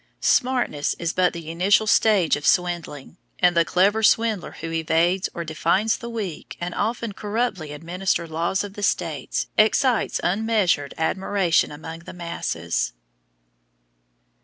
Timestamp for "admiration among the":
10.97-12.13